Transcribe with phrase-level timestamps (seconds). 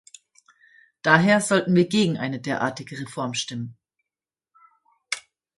[1.03, 3.77] Daher sollten wir gegen eine derartige Reform stimmen.